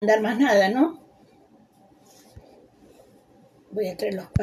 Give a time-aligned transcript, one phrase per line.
[0.00, 1.00] andar más nada, ¿no?
[3.72, 4.30] Voy a traer los